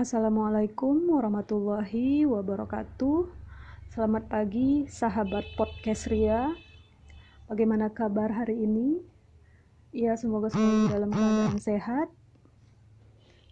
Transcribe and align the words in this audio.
Assalamualaikum 0.00 1.12
warahmatullahi 1.12 2.24
wabarakatuh. 2.24 3.28
Selamat 3.92 4.32
pagi, 4.32 4.88
sahabat 4.88 5.44
podcast 5.60 6.08
Ria. 6.08 6.56
Bagaimana 7.44 7.92
kabar 7.92 8.32
hari 8.32 8.64
ini? 8.64 9.04
Ya, 9.92 10.16
semoga 10.16 10.48
selalu 10.48 10.88
dalam 10.88 11.12
keadaan 11.12 11.60
sehat. 11.60 12.08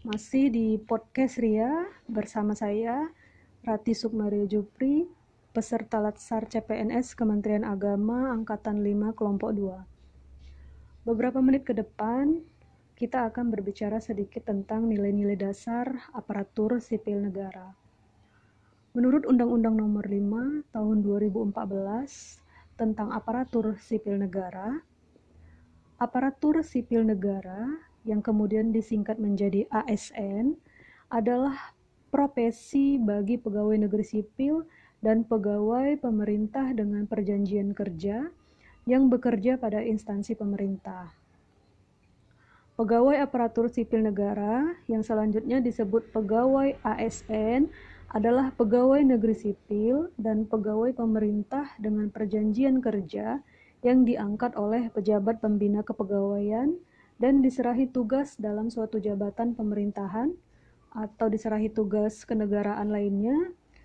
Masih 0.09 0.49
di 0.49 0.81
podcast 0.81 1.37
Ria 1.37 1.85
bersama 2.09 2.57
saya, 2.57 3.13
Rati 3.61 3.93
Sukmaria 3.93 4.49
Jupri, 4.49 5.05
peserta 5.53 6.01
Latsar 6.01 6.49
CPNS 6.49 7.13
Kementerian 7.13 7.69
Agama 7.69 8.33
Angkatan 8.33 8.81
5 8.81 9.13
Kelompok 9.13 9.53
2. 9.53 9.85
Beberapa 11.05 11.45
menit 11.45 11.69
ke 11.69 11.77
depan, 11.77 12.41
kita 12.99 13.31
akan 13.31 13.55
berbicara 13.55 14.03
sedikit 14.03 14.51
tentang 14.51 14.91
nilai-nilai 14.91 15.39
dasar 15.39 16.11
aparatur 16.11 16.83
sipil 16.83 17.23
negara. 17.23 17.71
Menurut 18.91 19.23
Undang-Undang 19.23 19.79
Nomor 19.79 20.03
5 20.03 20.75
Tahun 20.75 20.97
2014 21.07 21.55
tentang 22.75 23.15
aparatur 23.15 23.79
sipil 23.79 24.19
negara, 24.19 24.83
aparatur 26.03 26.59
sipil 26.67 27.07
negara 27.07 27.71
yang 28.03 28.19
kemudian 28.19 28.75
disingkat 28.75 29.23
menjadi 29.23 29.71
ASN 29.71 30.59
adalah 31.07 31.55
profesi 32.11 32.99
bagi 32.99 33.39
pegawai 33.39 33.79
negeri 33.79 34.03
sipil 34.03 34.67
dan 34.99 35.23
pegawai 35.23 36.03
pemerintah 36.03 36.75
dengan 36.75 37.07
perjanjian 37.07 37.79
kerja 37.79 38.27
yang 38.91 39.07
bekerja 39.07 39.55
pada 39.55 39.87
instansi 39.87 40.35
pemerintah. 40.35 41.28
Pegawai 42.79 43.19
aparatur 43.19 43.67
sipil 43.67 44.07
negara 44.07 44.71
yang 44.87 45.03
selanjutnya 45.03 45.59
disebut 45.59 46.15
pegawai 46.15 46.79
ASN 46.87 47.67
adalah 48.15 48.55
pegawai 48.55 49.03
negeri 49.03 49.35
sipil 49.35 50.15
dan 50.15 50.47
pegawai 50.47 50.95
pemerintah 50.95 51.75
dengan 51.83 52.07
perjanjian 52.07 52.79
kerja 52.79 53.43
yang 53.83 54.07
diangkat 54.07 54.55
oleh 54.55 54.95
pejabat 54.95 55.43
pembina 55.43 55.83
kepegawaian 55.83 56.79
dan 57.19 57.43
diserahi 57.43 57.91
tugas 57.91 58.39
dalam 58.39 58.71
suatu 58.71 59.03
jabatan 59.03 59.59
pemerintahan 59.59 60.39
atau 60.95 61.27
diserahi 61.27 61.75
tugas 61.75 62.23
kenegaraan 62.23 62.95
lainnya 62.95 63.35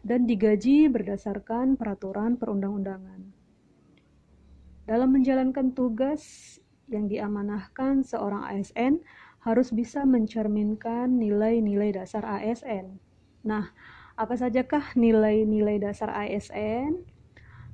dan 0.05 0.29
digaji 0.29 0.85
berdasarkan 0.85 1.81
peraturan 1.81 2.37
perundang-undangan. 2.37 3.25
Dalam 4.85 5.09
menjalankan 5.17 5.73
tugas 5.73 6.61
yang 6.91 7.07
diamanahkan 7.07 8.03
seorang 8.03 8.43
ASN 8.47 9.03
harus 9.43 9.75
bisa 9.75 10.07
mencerminkan 10.07 11.19
nilai-nilai 11.19 11.91
dasar 11.95 12.23
ASN. 12.23 12.99
Nah, 13.43 13.75
apa 14.15 14.33
sajakah 14.39 14.95
nilai-nilai 14.95 15.83
dasar 15.83 16.13
ASN? 16.15 17.03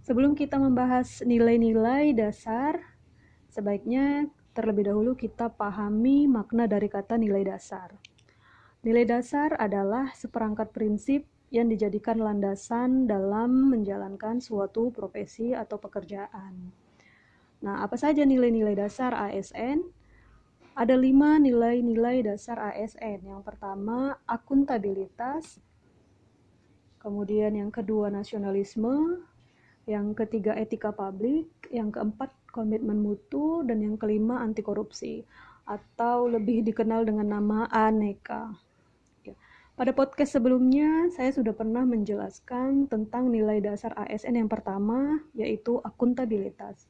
Sebelum 0.02 0.34
kita 0.34 0.58
membahas 0.58 1.22
nilai-nilai 1.22 2.18
dasar, 2.18 2.98
sebaiknya 3.52 4.32
terlebih 4.58 4.90
dahulu 4.90 5.14
kita 5.14 5.54
pahami 5.54 6.26
makna 6.26 6.66
dari 6.66 6.90
kata 6.90 7.22
nilai 7.22 7.46
dasar. 7.46 7.94
Nilai 8.82 9.06
dasar 9.06 9.54
adalah 9.60 10.16
seperangkat 10.16 10.72
prinsip 10.74 11.28
yang 11.54 11.70
dijadikan 11.70 12.18
landasan 12.18 13.06
dalam 13.06 13.70
menjalankan 13.70 14.42
suatu 14.42 14.90
profesi 14.90 15.54
atau 15.54 15.78
pekerjaan. 15.78 16.89
Nah, 17.60 17.84
apa 17.84 18.00
saja 18.00 18.24
nilai-nilai 18.24 18.72
dasar 18.72 19.12
ASN? 19.12 19.84
Ada 20.80 20.96
lima 20.96 21.36
nilai-nilai 21.36 22.24
dasar 22.24 22.56
ASN. 22.72 23.28
Yang 23.28 23.44
pertama, 23.44 24.16
akuntabilitas. 24.24 25.60
Kemudian 27.04 27.60
yang 27.60 27.68
kedua, 27.68 28.08
nasionalisme. 28.08 29.28
Yang 29.84 30.24
ketiga, 30.24 30.56
etika 30.56 30.96
publik. 30.96 31.52
Yang 31.68 32.00
keempat, 32.00 32.32
komitmen 32.56 33.04
mutu. 33.04 33.60
Dan 33.68 33.84
yang 33.84 34.00
kelima, 34.00 34.40
anti 34.40 34.64
korupsi. 34.64 35.28
Atau 35.68 36.32
lebih 36.32 36.64
dikenal 36.64 37.04
dengan 37.04 37.28
nama 37.28 37.68
aneka. 37.68 38.56
Ya. 39.28 39.36
Pada 39.76 39.92
podcast 39.92 40.32
sebelumnya, 40.32 41.12
saya 41.12 41.36
sudah 41.36 41.52
pernah 41.52 41.84
menjelaskan 41.84 42.88
tentang 42.88 43.28
nilai 43.28 43.60
dasar 43.60 43.92
ASN 44.00 44.40
yang 44.40 44.48
pertama, 44.48 45.20
yaitu 45.36 45.84
akuntabilitas. 45.84 46.88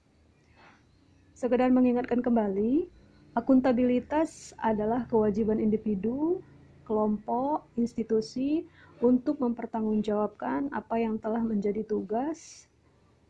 Sekedar 1.39 1.71
mengingatkan 1.71 2.19
kembali, 2.19 2.91
akuntabilitas 3.31 4.51
adalah 4.59 5.07
kewajiban 5.07 5.63
individu, 5.63 6.43
kelompok, 6.83 7.63
institusi 7.79 8.67
untuk 8.99 9.39
mempertanggungjawabkan 9.39 10.67
apa 10.75 10.99
yang 10.99 11.15
telah 11.15 11.39
menjadi 11.39 11.87
tugas, 11.87 12.67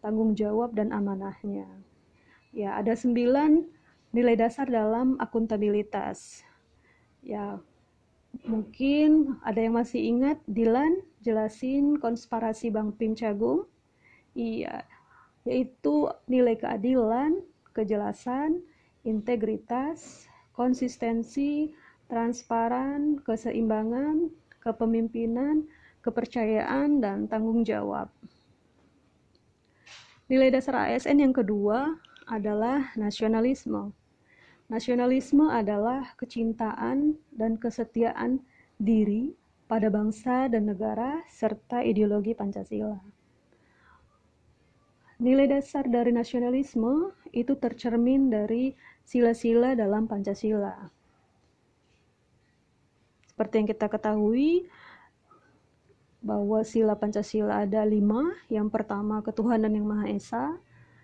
tanggung 0.01 0.33
jawab, 0.33 0.73
dan 0.73 0.89
amanahnya. 0.89 1.69
Ya, 2.49 2.81
ada 2.81 2.97
sembilan 2.97 3.69
nilai 4.09 4.33
dasar 4.33 4.65
dalam 4.65 5.13
akuntabilitas. 5.21 6.41
Ya, 7.21 7.61
mungkin 8.41 9.37
ada 9.45 9.61
yang 9.61 9.77
masih 9.77 10.01
ingat 10.01 10.41
Dilan 10.49 10.97
jelasin 11.21 12.01
konspirasi 12.01 12.73
Bang 12.73 12.89
Pim 12.97 13.13
Cagung. 13.13 13.69
Iya, 14.33 14.81
yaitu 15.45 16.09
nilai 16.25 16.57
keadilan, 16.57 17.45
kejelasan, 17.73 18.61
integritas, 19.05 20.27
konsistensi, 20.53 21.71
transparan, 22.09 23.21
keseimbangan, 23.23 24.27
kepemimpinan, 24.59 25.63
kepercayaan, 26.03 26.99
dan 26.99 27.29
tanggung 27.29 27.63
jawab. 27.63 28.09
Nilai 30.29 30.53
dasar 30.53 30.89
ASN 30.89 31.25
yang 31.25 31.33
kedua 31.33 31.97
adalah 32.29 32.93
nasionalisme. 32.93 33.89
Nasionalisme 34.69 35.49
adalah 35.49 36.13
kecintaan 36.13 37.17
dan 37.33 37.57
kesetiaan 37.57 38.37
diri 38.77 39.33
pada 39.65 39.89
bangsa 39.89 40.45
dan 40.45 40.69
negara 40.69 41.25
serta 41.29 41.81
ideologi 41.81 42.37
Pancasila. 42.37 43.18
Nilai 45.19 45.51
dasar 45.51 45.83
dari 45.83 46.15
nasionalisme 46.15 47.11
itu 47.35 47.51
tercermin 47.59 48.31
dari 48.31 48.71
sila-sila 49.03 49.75
dalam 49.75 50.07
Pancasila. 50.07 50.87
Seperti 53.27 53.53
yang 53.59 53.67
kita 53.67 53.87
ketahui, 53.91 54.67
bahwa 56.19 56.63
sila 56.67 56.95
Pancasila 56.95 57.63
ada 57.63 57.83
lima. 57.87 58.31
Yang 58.51 58.67
pertama, 58.71 59.23
ketuhanan 59.23 59.71
yang 59.71 59.87
Maha 59.87 60.07
Esa. 60.11 60.45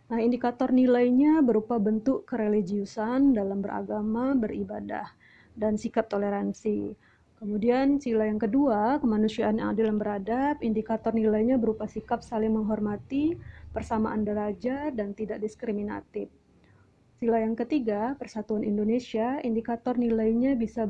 Nah, 0.06 0.20
indikator 0.22 0.70
nilainya 0.70 1.42
berupa 1.42 1.82
bentuk 1.82 2.30
kereligiusan 2.30 3.34
dalam 3.34 3.64
beragama, 3.64 4.38
beribadah, 4.38 5.09
dan 5.58 5.82
sikap 5.82 6.06
toleransi. 6.12 6.94
Kemudian 7.35 8.00
sila 8.00 8.31
yang 8.31 8.40
kedua, 8.40 8.96
kemanusiaan 9.03 9.59
yang 9.59 9.75
adil 9.75 9.91
dan 9.91 10.00
beradab, 10.00 10.56
indikator 10.63 11.12
nilainya 11.12 11.59
berupa 11.59 11.84
sikap 11.84 12.23
saling 12.23 12.56
menghormati, 12.56 13.35
persamaan 13.75 14.23
derajat, 14.23 14.96
dan 14.96 15.12
tidak 15.12 15.44
diskriminatif. 15.44 16.31
Sila 17.19 17.44
yang 17.44 17.59
ketiga, 17.59 18.16
persatuan 18.16 18.63
Indonesia, 18.63 19.44
indikator 19.44 20.00
nilainya 20.00 20.56
bisa 20.56 20.88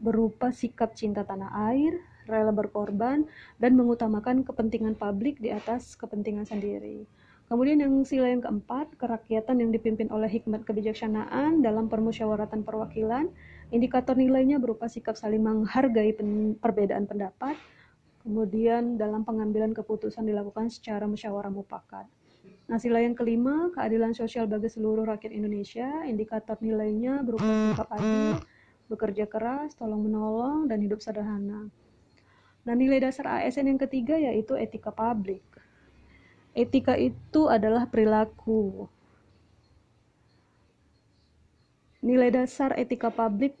berupa 0.00 0.48
sikap 0.48 0.96
cinta 0.96 1.28
tanah 1.28 1.52
air, 1.72 2.00
rela 2.24 2.56
berkorban, 2.56 3.28
dan 3.60 3.72
mengutamakan 3.76 4.48
kepentingan 4.48 4.96
publik 4.96 5.40
di 5.40 5.52
atas 5.52 5.92
kepentingan 5.92 6.48
sendiri. 6.48 7.04
Kemudian 7.46 7.78
yang 7.78 8.02
sila 8.02 8.26
yang 8.26 8.42
keempat, 8.42 8.98
kerakyatan 8.98 9.62
yang 9.62 9.70
dipimpin 9.70 10.10
oleh 10.10 10.26
hikmat 10.26 10.66
kebijaksanaan 10.66 11.62
dalam 11.62 11.86
permusyawaratan 11.86 12.66
perwakilan, 12.66 13.30
Indikator 13.74 14.14
nilainya 14.14 14.62
berupa 14.62 14.86
sikap 14.86 15.18
saling 15.18 15.42
menghargai 15.42 16.14
perbedaan 16.62 17.02
pendapat, 17.02 17.58
kemudian 18.22 18.94
dalam 18.94 19.26
pengambilan 19.26 19.74
keputusan 19.74 20.22
dilakukan 20.22 20.70
secara 20.70 21.10
musyawarah 21.10 21.50
mufakat. 21.50 22.06
Nah, 22.70 22.78
sila 22.78 23.02
yang 23.02 23.18
kelima, 23.18 23.74
keadilan 23.74 24.14
sosial 24.14 24.46
bagi 24.46 24.70
seluruh 24.70 25.02
rakyat 25.02 25.34
Indonesia, 25.34 26.06
indikator 26.06 26.54
nilainya 26.62 27.26
berupa 27.26 27.46
sikap 27.46 27.90
adil, 27.90 28.38
bekerja 28.86 29.26
keras, 29.26 29.74
tolong 29.74 30.02
menolong, 30.06 30.70
dan 30.70 30.78
hidup 30.78 31.02
sederhana. 31.02 31.66
Nah, 32.66 32.74
nilai 32.74 33.02
dasar 33.02 33.42
ASN 33.42 33.66
yang 33.66 33.82
ketiga 33.82 34.14
yaitu 34.14 34.54
etika 34.54 34.94
publik. 34.94 35.42
Etika 36.56 36.96
itu 36.96 37.52
adalah 37.52 37.84
perilaku, 37.84 38.88
Nilai 42.06 42.30
dasar 42.30 42.70
etika 42.78 43.10
publik 43.10 43.58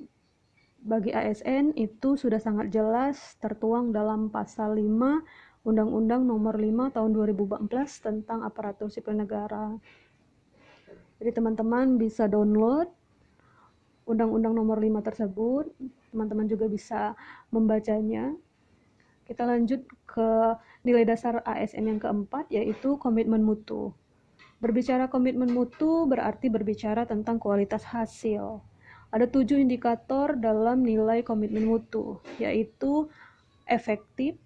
bagi 0.78 1.10
ASN 1.10 1.74
itu 1.74 2.14
sudah 2.14 2.38
sangat 2.38 2.70
jelas 2.70 3.34
tertuang 3.42 3.90
dalam 3.90 4.30
pasal 4.30 4.78
5 4.78 5.66
Undang-Undang 5.66 6.22
Nomor 6.22 6.54
5 6.54 6.94
Tahun 6.94 7.10
2014 7.10 7.66
tentang 8.06 8.46
aparatur 8.46 8.86
sipil 8.86 9.18
negara. 9.18 9.74
Jadi 11.18 11.30
teman-teman 11.34 11.98
bisa 11.98 12.30
download 12.30 12.86
Undang-Undang 14.06 14.54
Nomor 14.54 14.78
5 14.78 15.02
tersebut, 15.02 15.66
teman-teman 16.14 16.46
juga 16.46 16.70
bisa 16.70 17.18
membacanya. 17.50 18.30
Kita 19.26 19.42
lanjut 19.42 19.82
ke 20.06 20.30
nilai 20.86 21.02
dasar 21.02 21.42
ASN 21.42 21.90
yang 21.90 21.98
keempat, 21.98 22.46
yaitu 22.46 22.94
komitmen 23.02 23.42
mutu. 23.42 23.90
Berbicara 24.62 25.10
komitmen 25.10 25.50
mutu 25.50 26.06
berarti 26.06 26.46
berbicara 26.46 27.04
tentang 27.04 27.42
kualitas 27.42 27.82
hasil. 27.90 28.62
Ada 29.10 29.26
tujuh 29.26 29.58
indikator 29.58 30.38
dalam 30.38 30.86
nilai 30.86 31.26
komitmen 31.26 31.66
mutu, 31.66 32.22
yaitu 32.38 33.10
efektif, 33.66 34.38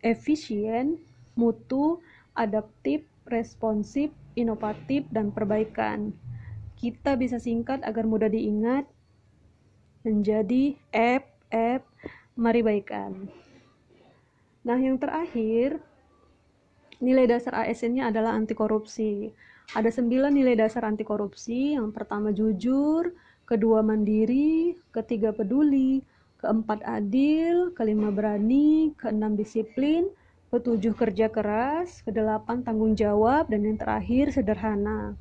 efisien, 0.00 0.96
mutu, 1.36 2.00
adaptif, 2.32 3.04
responsif, 3.28 4.08
inovatif, 4.34 5.04
dan 5.12 5.28
perbaikan. 5.28 6.16
Kita 6.80 7.14
bisa 7.14 7.38
singkat 7.38 7.84
agar 7.84 8.08
mudah 8.08 8.32
diingat 8.32 8.88
menjadi 10.02 10.74
F, 10.90 11.22
F, 11.52 11.82
mari 12.34 12.64
baikan. 12.64 13.30
Nah, 14.62 14.78
yang 14.78 14.94
terakhir, 14.94 15.82
nilai 17.02 17.26
dasar 17.26 17.66
ASN-nya 17.66 18.14
adalah 18.14 18.38
anti 18.38 18.54
korupsi. 18.54 19.34
Ada 19.74 19.90
sembilan 19.90 20.30
nilai 20.30 20.54
dasar 20.54 20.86
anti 20.86 21.02
korupsi. 21.02 21.74
Yang 21.74 21.90
pertama 21.90 22.30
jujur, 22.30 23.10
kedua 23.42 23.82
mandiri, 23.82 24.78
ketiga 24.94 25.34
peduli, 25.34 25.98
keempat 26.38 26.86
adil, 26.86 27.74
kelima 27.74 28.14
berani, 28.14 28.94
keenam 28.94 29.34
disiplin, 29.34 30.06
ketujuh 30.54 30.94
kerja 30.94 31.26
keras, 31.26 32.06
kedelapan 32.06 32.62
tanggung 32.62 32.94
jawab, 32.94 33.50
dan 33.50 33.66
yang 33.66 33.78
terakhir 33.78 34.30
sederhana. 34.30 35.18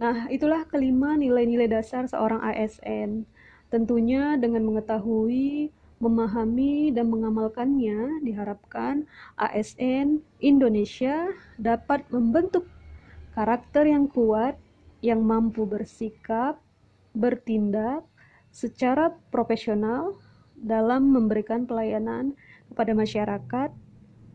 Nah, 0.00 0.24
itulah 0.32 0.64
kelima 0.64 1.20
nilai-nilai 1.20 1.68
dasar 1.68 2.08
seorang 2.08 2.40
ASN. 2.40 3.28
Tentunya 3.68 4.40
dengan 4.40 4.64
mengetahui 4.64 5.68
memahami 6.00 6.90
dan 6.96 7.12
mengamalkannya, 7.12 8.24
diharapkan 8.24 9.04
ASN 9.36 10.24
Indonesia 10.40 11.28
dapat 11.60 12.08
membentuk 12.08 12.64
karakter 13.36 13.84
yang 13.84 14.08
kuat 14.08 14.56
yang 15.04 15.20
mampu 15.20 15.68
bersikap, 15.68 16.56
bertindak 17.12 18.04
secara 18.48 19.12
profesional 19.28 20.16
dalam 20.56 21.12
memberikan 21.12 21.68
pelayanan 21.68 22.32
kepada 22.72 22.92
masyarakat, 22.96 23.70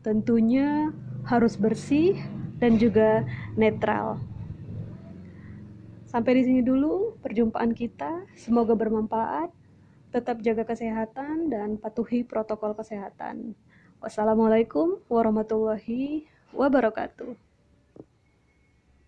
tentunya 0.06 0.94
harus 1.26 1.58
bersih 1.58 2.18
dan 2.62 2.78
juga 2.78 3.26
netral. 3.58 4.22
Sampai 6.06 6.40
di 6.40 6.48
sini 6.48 6.62
dulu 6.64 7.18
perjumpaan 7.20 7.76
kita. 7.76 8.24
Semoga 8.40 8.72
bermanfaat 8.72 9.65
tetap 10.16 10.40
jaga 10.40 10.64
kesehatan 10.64 11.52
dan 11.52 11.76
patuhi 11.76 12.24
protokol 12.24 12.72
kesehatan. 12.72 13.52
Wassalamualaikum 14.00 15.04
warahmatullahi 15.12 16.24
wabarakatuh. 16.56 17.44